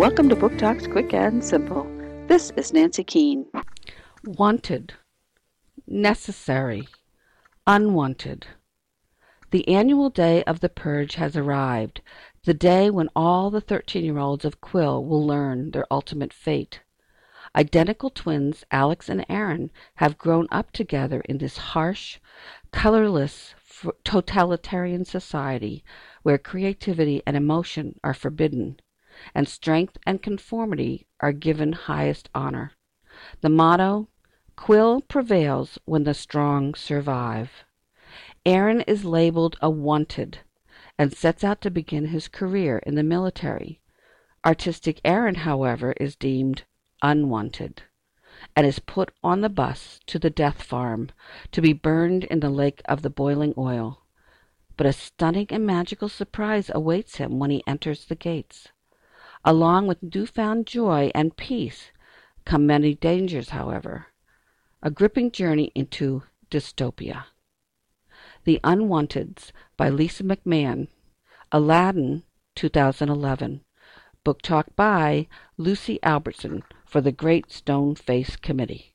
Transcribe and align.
Welcome 0.00 0.30
to 0.30 0.34
Book 0.34 0.56
Talks 0.56 0.86
Quick 0.86 1.12
and 1.12 1.44
Simple. 1.44 1.86
This 2.26 2.52
is 2.56 2.72
Nancy 2.72 3.04
Keane. 3.04 3.44
Wanted, 4.24 4.94
necessary, 5.86 6.88
unwanted. 7.66 8.46
The 9.50 9.68
annual 9.68 10.08
day 10.08 10.42
of 10.44 10.60
the 10.60 10.70
purge 10.70 11.16
has 11.16 11.36
arrived, 11.36 12.00
the 12.46 12.54
day 12.54 12.88
when 12.88 13.10
all 13.14 13.50
the 13.50 13.60
thirteen 13.60 14.02
year 14.06 14.16
olds 14.16 14.46
of 14.46 14.62
Quill 14.62 15.04
will 15.04 15.26
learn 15.26 15.72
their 15.72 15.84
ultimate 15.90 16.32
fate. 16.32 16.80
Identical 17.54 18.08
twins, 18.08 18.64
Alex 18.70 19.10
and 19.10 19.26
Aaron, 19.28 19.70
have 19.96 20.16
grown 20.16 20.48
up 20.50 20.70
together 20.70 21.20
in 21.26 21.36
this 21.36 21.58
harsh, 21.58 22.18
colorless, 22.72 23.54
totalitarian 24.02 25.04
society 25.04 25.84
where 26.22 26.38
creativity 26.38 27.22
and 27.26 27.36
emotion 27.36 28.00
are 28.02 28.14
forbidden, 28.14 28.80
and 29.34 29.48
strength 29.48 29.98
and 30.06 30.22
conformity 30.22 31.06
are 31.20 31.32
given 31.32 31.72
highest 31.72 32.28
honor. 32.34 32.72
The 33.40 33.48
motto, 33.48 34.08
Quill 34.56 35.00
prevails 35.00 35.78
when 35.86 36.04
the 36.04 36.12
strong 36.12 36.74
survive. 36.74 37.64
Aaron 38.44 38.82
is 38.82 39.04
labeled 39.04 39.56
a 39.62 39.70
wanted 39.70 40.40
and 40.98 41.16
sets 41.16 41.42
out 41.42 41.62
to 41.62 41.70
begin 41.70 42.08
his 42.08 42.28
career 42.28 42.78
in 42.86 42.94
the 42.94 43.02
military. 43.02 43.80
Artistic 44.44 45.00
Aaron, 45.02 45.36
however, 45.36 45.92
is 46.00 46.14
deemed 46.14 46.64
unwanted 47.02 47.82
and 48.54 48.66
is 48.66 48.78
put 48.78 49.12
on 49.22 49.40
the 49.40 49.48
bus 49.48 50.00
to 50.06 50.18
the 50.18 50.30
death 50.30 50.62
farm 50.62 51.10
to 51.52 51.62
be 51.62 51.72
burned 51.72 52.24
in 52.24 52.40
the 52.40 52.50
lake 52.50 52.82
of 52.84 53.00
the 53.02 53.10
boiling 53.10 53.54
oil. 53.56 54.02
But 54.76 54.86
a 54.86 54.92
stunning 54.92 55.46
and 55.50 55.66
magical 55.66 56.08
surprise 56.08 56.70
awaits 56.74 57.16
him 57.16 57.38
when 57.38 57.50
he 57.50 57.62
enters 57.66 58.04
the 58.04 58.14
gates. 58.14 58.68
Along 59.44 59.86
with 59.86 60.02
newfound 60.02 60.66
joy 60.66 61.10
and 61.14 61.36
peace 61.36 61.92
come 62.44 62.66
many 62.66 62.94
dangers, 62.94 63.50
however. 63.50 64.06
A 64.82 64.90
gripping 64.90 65.30
journey 65.30 65.72
into 65.74 66.24
dystopia. 66.50 67.24
The 68.44 68.60
Unwanteds 68.62 69.52
by 69.76 69.88
Lisa 69.88 70.24
McMann. 70.24 70.88
Aladdin, 71.52 72.24
2011. 72.54 73.64
Book 74.24 74.42
talk 74.42 74.76
by 74.76 75.26
Lucy 75.56 75.98
Albertson 76.02 76.62
for 76.84 77.00
the 77.00 77.12
Great 77.12 77.50
Stone 77.50 77.94
Face 77.94 78.36
Committee. 78.36 78.94